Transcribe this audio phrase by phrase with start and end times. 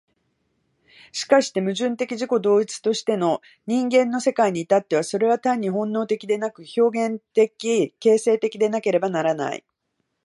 [1.11, 9.63] しかして矛盾的自己同一としての人間の世界に至っては、それは単に本能的でなく、表現的形成的でなければならない。